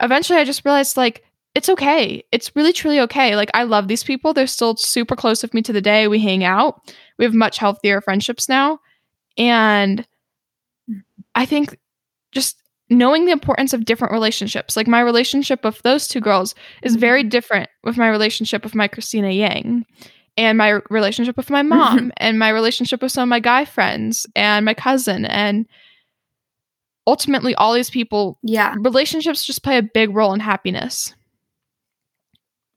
[0.00, 2.24] eventually I just realized like, it's okay.
[2.32, 3.36] It's really, truly okay.
[3.36, 4.32] Like, I love these people.
[4.32, 6.08] They're still super close with me to the day.
[6.08, 6.80] We hang out.
[7.16, 8.80] We have much healthier friendships now.
[9.38, 10.04] And
[11.36, 11.78] I think
[12.32, 12.56] just
[12.90, 14.76] knowing the importance of different relationships.
[14.76, 17.30] Like my relationship with those two girls is very mm-hmm.
[17.30, 19.86] different with my relationship with my Cristina Yang
[20.36, 24.26] and my relationship with my mom and my relationship with some of my guy friends
[24.34, 25.24] and my cousin.
[25.24, 25.66] And
[27.06, 28.74] ultimately all these people yeah.
[28.78, 31.14] relationships just play a big role in happiness.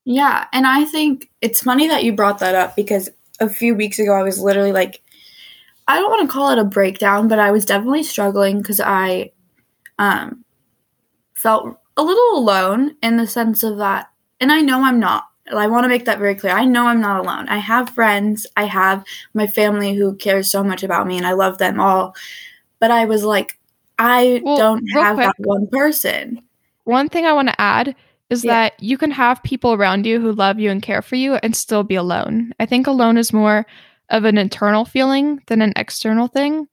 [0.06, 0.46] Yeah.
[0.54, 4.14] And i think it's funny that you brought that up because a few weeks ago
[4.14, 5.02] i was literally like
[5.88, 9.32] I don't want to call it a breakdown, but I was definitely struggling because I
[9.98, 10.44] um,
[11.34, 15.30] felt a little alone in the sense of that, and I know I'm not.
[15.56, 16.54] I want to make that very clear.
[16.54, 17.48] I know I'm not alone.
[17.48, 21.34] I have friends, I have my family who cares so much about me, and I
[21.34, 22.16] love them all.
[22.80, 23.58] But I was like,
[24.00, 26.42] I well, don't have quick, that one person.
[26.84, 27.96] One thing I want to add
[28.30, 28.54] is yeah.
[28.54, 31.56] that you can have people around you who love you and care for you and
[31.56, 32.54] still be alone.
[32.60, 33.66] I think alone is more
[34.10, 36.68] of an internal feeling than an external thing.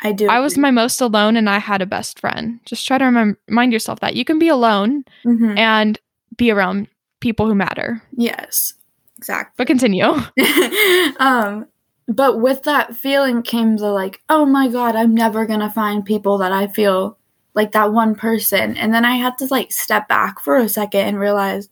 [0.00, 0.28] I do.
[0.28, 2.60] I was my most alone and I had a best friend.
[2.64, 5.58] Just try to rem- remind yourself that you can be alone mm-hmm.
[5.58, 5.98] and
[6.36, 6.88] be around
[7.20, 8.02] people who matter.
[8.16, 8.74] Yes.
[9.16, 9.54] exactly.
[9.56, 10.04] But continue.
[11.18, 11.66] um,
[12.06, 16.38] but with that feeling came the like, oh my god, I'm never gonna find people
[16.38, 17.18] that I feel
[17.54, 18.76] like that one person.
[18.76, 21.68] And then I had to like step back for a second and realize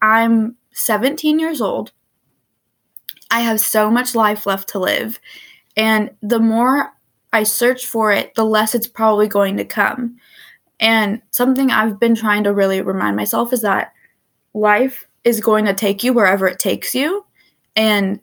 [0.00, 1.92] I'm 17 years old.
[3.30, 5.18] I have so much life left to live.
[5.76, 6.92] And the more
[7.32, 10.18] I search for it, the less it's probably going to come.
[10.78, 13.92] And something I've been trying to really remind myself is that
[14.54, 17.26] life is going to take you wherever it takes you.
[17.76, 18.20] And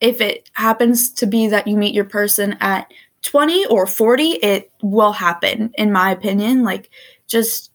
[0.00, 4.70] if it happens to be that you meet your person at 20 or 40, it
[4.82, 6.64] will happen, in my opinion.
[6.64, 6.90] Like,
[7.26, 7.70] just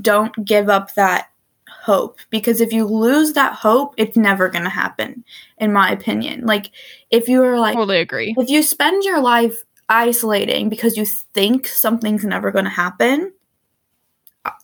[0.00, 1.28] don't give up that
[1.68, 5.24] hope because if you lose that hope, it's never going to happen,
[5.58, 6.46] in my opinion.
[6.46, 6.70] Like,
[7.10, 8.34] if you are like, totally agree.
[8.36, 13.32] If you spend your life isolating because you think something's never going to happen,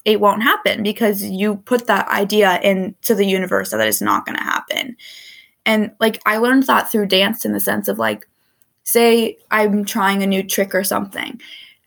[0.04, 4.36] it won't happen because you put that idea into the universe that it's not going
[4.36, 4.96] to happen.
[5.64, 8.28] And like I learned that through dance in the sense of like
[8.84, 11.40] say I'm trying a new trick or something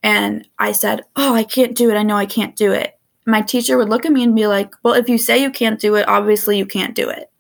[0.04, 1.96] and I said, "Oh, I can't do it.
[1.96, 4.76] I know I can't do it." My teacher would look at me and be like,
[4.84, 7.32] "Well, if you say you can't do it, obviously you can't do it."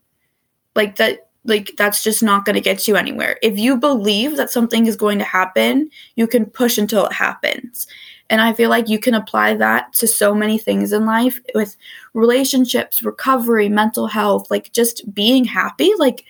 [0.76, 3.38] Like that like that's just not going to get you anywhere.
[3.42, 7.88] If you believe that something is going to happen, you can push until it happens.
[8.30, 11.78] And I feel like you can apply that to so many things in life with
[12.14, 15.92] relationships, recovery, mental health, like just being happy.
[15.98, 16.26] Like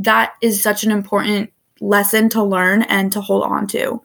[0.00, 4.02] that is such an important lesson to learn and to hold on to.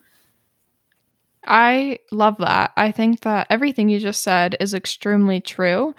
[1.46, 2.72] I love that.
[2.76, 5.94] I think that everything you just said is extremely true.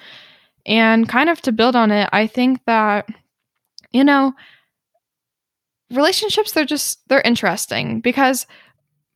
[0.66, 3.08] And kind of to build on it, I think that,
[3.92, 4.34] you know,
[5.92, 8.48] relationships, they're just, they're interesting because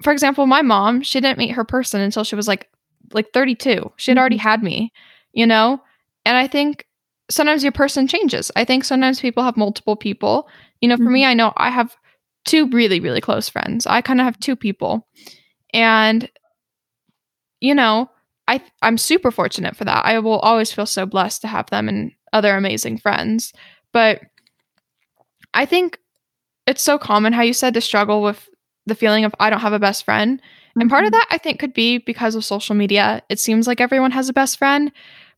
[0.01, 2.69] for example, my mom, she didn't meet her person until she was like
[3.13, 3.91] like 32.
[3.97, 4.47] She had already mm-hmm.
[4.47, 4.93] had me,
[5.33, 5.81] you know?
[6.25, 6.85] And I think
[7.29, 8.51] sometimes your person changes.
[8.55, 10.47] I think sometimes people have multiple people.
[10.81, 11.13] You know, for mm-hmm.
[11.13, 11.95] me, I know I have
[12.45, 13.85] two really really close friends.
[13.85, 15.07] I kind of have two people.
[15.73, 16.29] And
[17.59, 18.09] you know,
[18.47, 20.05] I I'm super fortunate for that.
[20.05, 23.53] I will always feel so blessed to have them and other amazing friends.
[23.91, 24.21] But
[25.53, 25.99] I think
[26.67, 28.47] it's so common how you said to struggle with
[28.89, 30.39] the feeling of I don't have a best friend.
[30.39, 30.82] Mm-hmm.
[30.82, 31.19] And part of mm-hmm.
[31.19, 33.21] that I think could be because of social media.
[33.30, 34.91] It seems like everyone has a best friend,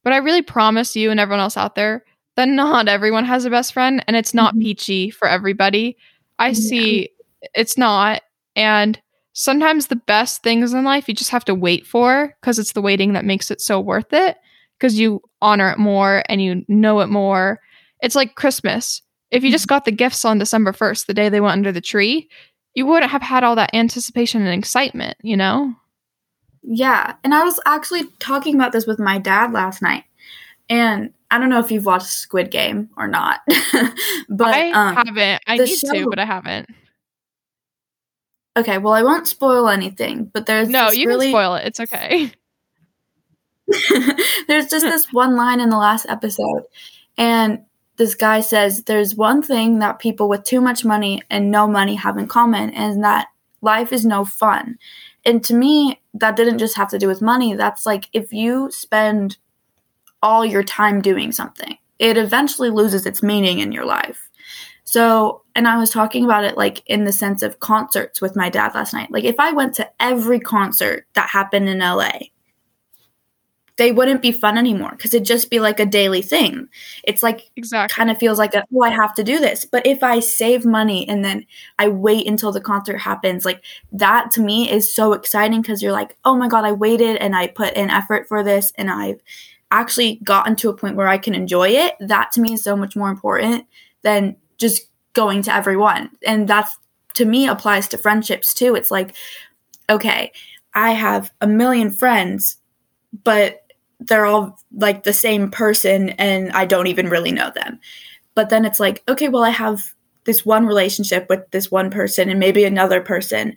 [0.04, 2.04] but I really promise you and everyone else out there
[2.36, 4.64] that not everyone has a best friend and it's not mm-hmm.
[4.64, 5.98] peachy for everybody.
[6.40, 6.54] I yeah.
[6.54, 7.10] see
[7.54, 8.22] it's not
[8.56, 9.00] and
[9.34, 12.82] sometimes the best things in life you just have to wait for because it's the
[12.82, 14.38] waiting that makes it so worth it
[14.78, 17.60] because you honor it more and you know it more.
[18.02, 19.02] It's like Christmas.
[19.30, 19.76] If you just mm-hmm.
[19.76, 22.30] got the gifts on December 1st, the day they went under the tree,
[22.74, 25.74] you wouldn't have had all that anticipation and excitement, you know?
[26.64, 27.16] Yeah.
[27.24, 30.06] And I was actually talking about this with my dad last night.
[30.70, 33.42] And I don't know if you've watched Squid Game or not.
[34.30, 35.42] but I um, haven't.
[35.48, 36.70] I need show, to, but I haven't.
[38.58, 41.28] Okay, well I won't spoil anything, but there's No, you really...
[41.28, 41.68] can spoil it.
[41.68, 42.32] It's okay.
[44.48, 46.64] there's just this one line in the last episode
[47.18, 47.64] and
[48.02, 51.94] this guy says there's one thing that people with too much money and no money
[51.94, 53.28] have in common, and that
[53.62, 54.80] life is no fun.
[55.24, 57.54] And to me, that didn't just have to do with money.
[57.54, 59.38] That's like if you spend
[60.24, 64.32] all your time doing something, it eventually loses its meaning in your life.
[64.84, 68.50] So, and I was talking about it like in the sense of concerts with my
[68.50, 69.12] dad last night.
[69.12, 72.14] Like, if I went to every concert that happened in LA,
[73.82, 76.70] they wouldn't be fun anymore because it'd just be like a daily thing.
[77.04, 79.66] It's like exactly kind of feels like a, oh, I have to do this.
[79.66, 81.48] But if I save money and then
[81.80, 85.94] I wait until the concert happens, like that to me is so exciting because you're
[85.94, 89.20] like, oh my god, I waited and I put in effort for this and I've
[89.72, 91.96] actually gotten to a point where I can enjoy it.
[92.00, 93.66] That to me is so much more important
[94.04, 96.12] than just going to everyone.
[96.24, 96.78] And that's
[97.16, 98.76] to me applies to friendships too.
[98.76, 99.16] It's like,
[99.90, 100.34] okay,
[100.76, 102.58] I have a million friends,
[103.24, 103.61] but
[104.02, 107.80] they're all like the same person and I don't even really know them.
[108.34, 109.94] But then it's like, okay, well, I have
[110.26, 113.56] this one relationship with this one person and maybe another person.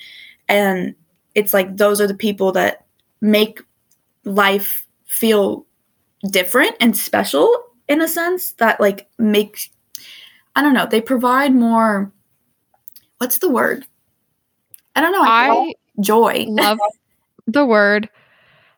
[0.48, 0.94] And
[1.34, 2.86] it's like those are the people that
[3.20, 3.60] make
[4.24, 5.66] life feel
[6.30, 9.70] different and special in a sense that like make
[10.56, 12.12] I don't know, they provide more
[13.18, 13.86] what's the word?
[14.94, 15.22] I don't know.
[15.22, 16.46] I, I joy.
[16.48, 16.78] Love
[17.46, 18.08] the word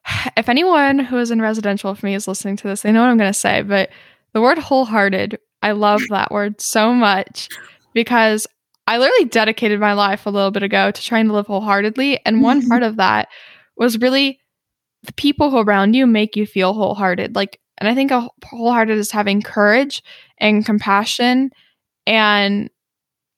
[0.36, 3.10] if anyone who is in residential for me is listening to this, they know what
[3.10, 3.90] I'm going to say, but
[4.32, 7.50] the word wholehearted, I love that word so much
[7.94, 8.46] because
[8.86, 12.20] I literally dedicated my life a little bit ago to trying to live wholeheartedly.
[12.24, 13.28] And one part of that
[13.76, 14.38] was really
[15.02, 17.34] the people who around you make you feel wholehearted.
[17.34, 20.02] Like, and I think a wholehearted is having courage
[20.38, 21.50] and compassion
[22.06, 22.70] and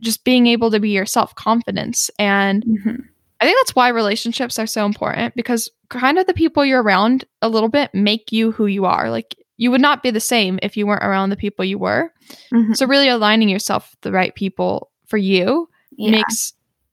[0.02, 2.10] just being able to be yourself, confidence.
[2.18, 3.08] And Mhm.
[3.40, 7.24] I think that's why relationships are so important because kind of the people you're around
[7.40, 9.10] a little bit make you who you are.
[9.10, 12.12] Like you would not be the same if you weren't around the people you were.
[12.52, 12.76] Mhm.
[12.76, 16.10] So really aligning yourself with the right people for you Yeah.
[16.10, 16.52] makes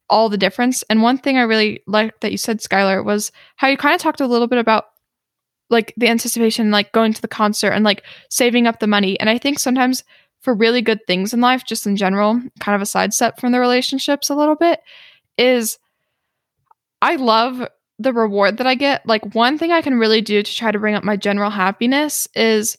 [0.09, 0.83] all the difference.
[0.89, 4.01] And one thing I really liked that you said, Skylar, was how you kind of
[4.01, 4.85] talked a little bit about
[5.71, 9.19] like the anticipation, like going to the concert and like saving up the money.
[9.19, 10.03] And I think sometimes
[10.41, 13.59] for really good things in life, just in general, kind of a sidestep from the
[13.59, 14.79] relationships a little bit,
[15.39, 15.79] is
[17.05, 17.67] I love
[17.99, 19.05] the reward that I get.
[19.05, 22.27] Like one thing I can really do to try to bring up my general happiness
[22.35, 22.77] is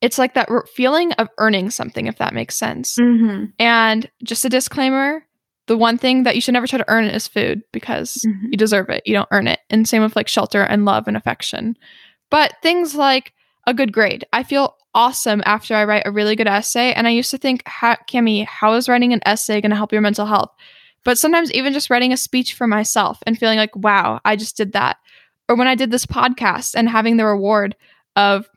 [0.00, 2.96] it's like that re- feeling of earning something, if that makes sense.
[2.98, 3.52] Mhm.
[3.58, 5.24] And just a disclaimer
[5.66, 8.50] the one thing that you should never try to earn is food because Mhm.
[8.50, 9.02] you deserve it.
[9.06, 9.60] You don't earn it.
[9.70, 11.74] And same with like shelter and love and affection.
[12.30, 13.32] But things like
[13.66, 14.26] a good grade.
[14.34, 16.92] I feel awesome after I write a really good essay.
[16.92, 19.90] And I used to think, ha- Cami, how is writing an essay going to help
[19.90, 20.50] your mental health?
[21.04, 24.56] But sometimes even just writing a speech for myself and feeling like, wow, I just
[24.56, 24.96] did that.
[25.48, 27.76] Or when I did this podcast and having the reward
[28.16, 28.48] of,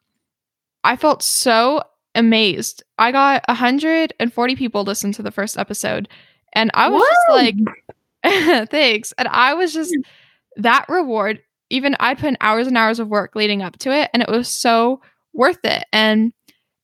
[0.83, 1.83] I felt so
[2.15, 2.83] amazed.
[2.97, 6.07] I got 140 people listen to the first episode.
[6.53, 9.13] And I was just like, thanks.
[9.17, 10.61] And I was just hmm.
[10.61, 14.09] that reward, even I put in hours and hours of work leading up to it,
[14.13, 15.01] and it was so
[15.33, 15.83] worth it.
[15.93, 16.33] And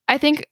[0.08, 0.46] I think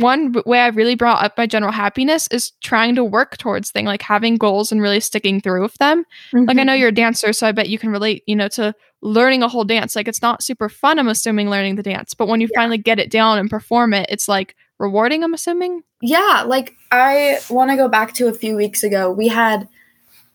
[0.00, 3.86] one way I really brought up my general happiness is trying to work towards things
[3.86, 6.04] like having goals and really sticking through with them.
[6.32, 6.80] Like I know mm-hmm.
[6.80, 9.64] you're a dancer, so I bet you can relate, you know, to learning a whole
[9.64, 9.94] dance.
[9.94, 12.98] Like it's not super fun, I'm assuming, learning the dance, but when you finally get
[12.98, 15.82] it down and perform it, it's like rewarding, I'm assuming.
[16.00, 19.10] Yeah, like I want to go back to a few weeks ago.
[19.10, 19.68] We had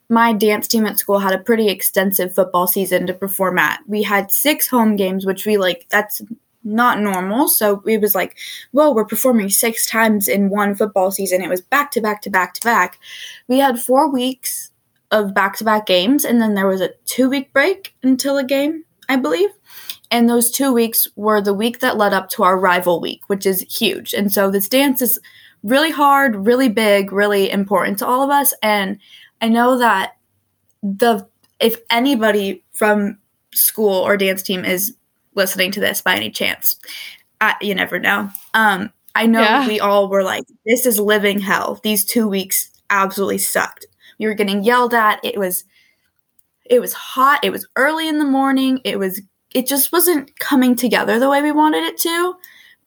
[0.10, 3.82] my dance team at school had a pretty extensive football season to perform at.
[3.88, 6.22] We had six home games, which we like, that's
[6.68, 7.48] not normal.
[7.48, 8.38] So it was like,
[8.74, 11.42] well, we're performing six times in one football season.
[11.42, 13.00] It was back to back to back to back.
[13.48, 14.72] We had four weeks
[15.12, 18.44] of back to back games, and then there was a two week break until a
[18.44, 19.50] game, I believe.
[20.12, 23.46] And those two weeks were the week that led up to our rival week, which
[23.46, 24.14] is huge.
[24.14, 25.20] And so this dance is
[25.64, 28.54] really hard, really big, really important to all of us.
[28.62, 29.00] And
[29.42, 30.18] I know that
[30.82, 31.28] the
[31.60, 33.18] if anybody from
[33.54, 34.96] school or dance team is
[35.38, 36.76] listening to this by any chance,
[37.40, 38.30] I, you never know.
[38.54, 39.68] Um, I know Yeah.
[39.68, 43.86] we all were like, "This is living hell." These two weeks absolutely sucked.
[44.20, 45.20] We were getting yelled at.
[45.24, 45.64] It was,
[46.66, 47.40] it was hot.
[47.44, 48.80] It was early in the morning.
[48.84, 49.22] It was,
[49.54, 52.36] it just wasn't coming together the way we wanted it to.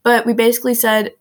[0.02, 1.12] But we basically said,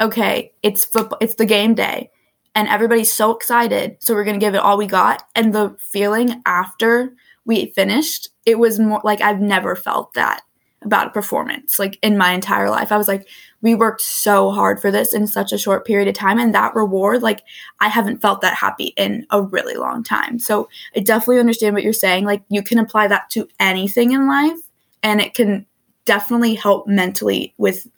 [0.00, 2.10] okay, it's football, it's the game day,
[2.54, 5.24] and everybody's so excited, so we're gonna give it all we got.
[5.34, 10.42] And the feeling after we finished, it was more like I've never felt that
[10.84, 12.92] about a performance like in my entire life.
[12.92, 13.26] I was like,
[13.62, 16.74] we worked so hard for this in such a short period of time, and that
[16.74, 17.42] reward, like
[17.80, 20.38] I haven't felt that happy in a really long time.
[20.38, 22.26] So I definitely understand what you're saying.
[22.26, 24.58] Like you can apply that to anything in life,
[25.02, 25.66] and it can
[26.04, 27.88] definitely help mentally with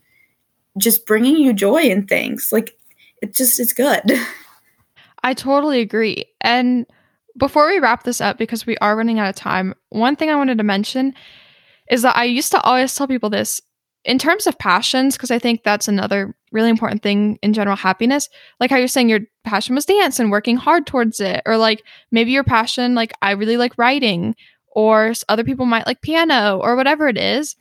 [0.78, 2.52] just bringing you joy in things.
[2.52, 2.78] Like
[3.20, 4.12] it just is good.
[5.24, 6.26] I totally agree.
[6.40, 6.86] And
[7.36, 10.36] before we wrap this up, because we are running out of time, one thing I
[10.36, 11.14] wanted to mention
[11.90, 13.60] is that I used to always tell people this
[14.04, 18.28] in terms of passions, because I think that's another really important thing in general happiness.
[18.60, 21.82] Like how you're saying your passion was dance and working hard towards it, or like
[22.12, 24.36] maybe your passion, like I really like writing,
[24.74, 27.56] or other people might like piano, or whatever it is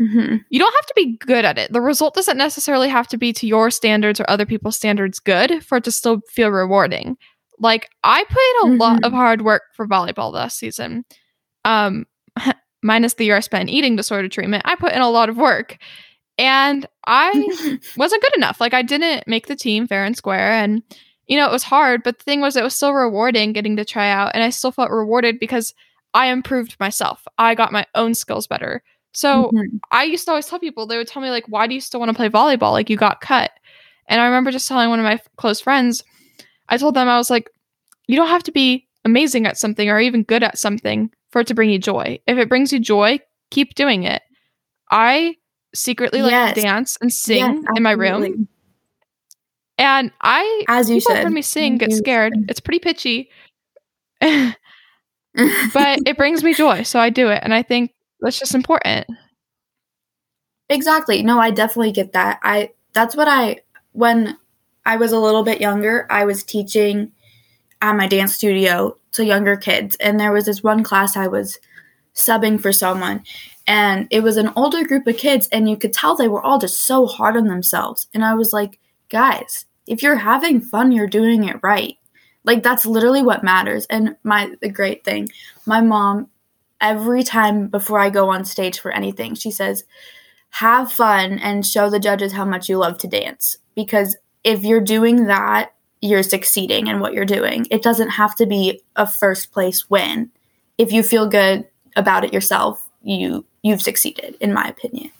[0.00, 0.38] Mm-hmm.
[0.50, 1.72] you don't have to be good at it.
[1.72, 5.64] The result doesn't necessarily have to be to your standards or other people's standards good
[5.64, 7.16] for it to still feel rewarding.
[7.60, 11.04] Like I put in a lot of hard work for volleyball last season.
[11.64, 12.06] Um
[12.84, 15.36] minus the year I spent in eating disorder treatment, I put in a lot of
[15.36, 15.78] work.
[16.38, 18.60] And I wasn't good enough.
[18.60, 20.82] Like I didn't make the team fair and square and
[21.26, 23.84] you know, it was hard, but the thing was it was still rewarding getting to
[23.84, 25.72] try out and I still felt rewarded because
[26.12, 27.26] I improved myself.
[27.38, 28.82] I got my own skills better.
[29.14, 29.80] So Mhm.
[29.90, 32.00] I used to always tell people, they would tell me, like, why do you still
[32.00, 32.72] want to play volleyball?
[32.72, 33.52] Like, you got cut.
[34.08, 36.04] And I remember just telling one of my f- close friends,
[36.68, 37.48] I told them, I was like,
[38.06, 41.46] you don't have to be amazing at something or even good at something for it
[41.48, 42.18] to bring you joy.
[42.26, 43.18] If it brings you joy,
[43.50, 44.22] keep doing it.
[44.90, 45.36] I
[45.74, 46.54] secretly like Yes.
[46.54, 48.48] to dance and sing Yes, in my room.
[49.76, 51.24] And I, As you people should.
[51.24, 52.32] heard me sing, get scared.
[52.48, 53.28] It's pretty pitchy,
[54.20, 54.56] but
[56.06, 56.82] it brings me joy.
[56.84, 57.40] So I do it.
[57.42, 57.90] And I think
[58.20, 59.06] that's just important.
[60.68, 61.22] Exactly.
[61.22, 62.40] No, I definitely get that.
[62.42, 63.60] I that's what I
[63.92, 64.38] when
[64.86, 67.12] I was a little bit younger, I was teaching
[67.84, 71.58] at my dance studio to younger kids and there was this one class I was
[72.14, 73.22] subbing for someone
[73.66, 76.58] and it was an older group of kids and you could tell they were all
[76.58, 78.78] just so hard on themselves and I was like,
[79.10, 81.96] "Guys, if you're having fun, you're doing it right.
[82.44, 83.86] Like that's literally what matters.
[83.86, 85.28] And my the great thing,
[85.66, 86.28] my mom
[86.80, 89.84] every time before I go on stage for anything, she says,
[90.50, 94.80] "Have fun and show the judges how much you love to dance." Because if you're
[94.80, 95.73] doing that,
[96.04, 97.66] you're succeeding in what you're doing.
[97.70, 100.30] It doesn't have to be a first place win.
[100.76, 105.10] If you feel good about it yourself, you you've succeeded in my opinion.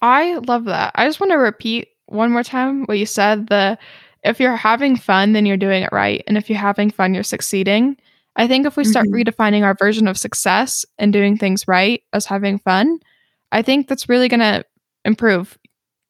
[0.00, 0.90] I love that.
[0.96, 3.78] I just want to repeat one more time what you said the
[4.24, 7.22] if you're having fun then you're doing it right and if you're having fun you're
[7.22, 7.96] succeeding.
[8.34, 9.30] I think if we start mm-hmm.
[9.30, 12.98] redefining our version of success and doing things right as having fun,
[13.52, 14.64] I think that's really going to
[15.04, 15.58] improve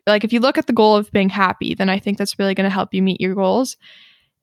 [0.06, 2.54] like if you look at the goal of being happy, then I think that's really
[2.54, 3.76] going to help you meet your goals.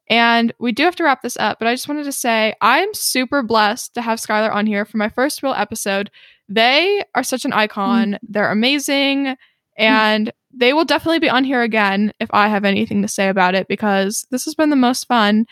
[0.09, 2.93] And we do have to wrap this up, but I just wanted to say I'm
[2.93, 6.09] super blessed to have Skylar on here for my first real episode.
[6.47, 8.13] They are such an icon.
[8.13, 8.25] Mm-hmm.
[8.31, 9.35] They're amazing.
[9.77, 10.57] And mm-hmm.
[10.57, 13.67] they will definitely be on here again if I have anything to say about it
[13.67, 15.45] because this has been the most fun.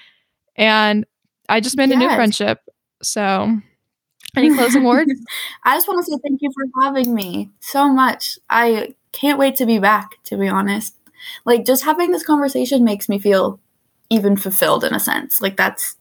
[0.56, 1.06] And
[1.48, 1.96] I just made yes.
[1.98, 2.60] a new friendship.
[3.04, 3.56] So,
[4.36, 5.12] any closing words?
[5.64, 8.40] I just want to say thank you for having me so much.
[8.50, 10.96] I can't wait to be back, to be honest.
[11.46, 13.60] Like, just having this conversation makes me feel
[14.10, 15.42] even fulfilled in a sense.
[15.42, 15.96] Like, that's,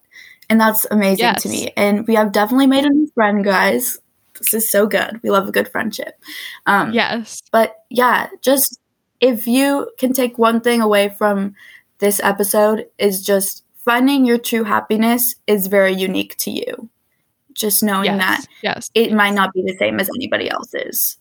[0.48, 1.42] and that's amazing yes.
[1.42, 1.72] to me.
[1.76, 3.98] And we have definitely made a new friend, guys.
[4.38, 5.20] This is so good.
[5.22, 6.20] We love a good friendship.
[6.66, 7.42] Um, yes.
[7.50, 8.78] But yeah, just
[9.20, 11.54] if you can take one thing away from
[11.98, 16.90] this episode, is just finding your true happiness is very unique to you.
[17.54, 18.18] Just knowing yes.
[18.18, 18.90] that yes.
[18.94, 21.16] it might not be the same as anybody else's.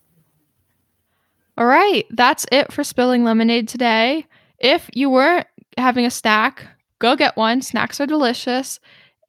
[1.58, 4.26] All right, that's it for spilling lemonade today.
[4.60, 5.48] If you weren't
[5.78, 6.66] having a snack,
[7.00, 7.62] go get one.
[7.62, 8.80] Snacks are delicious.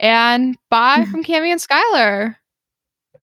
[0.00, 2.36] And bye from Cami and Skylar.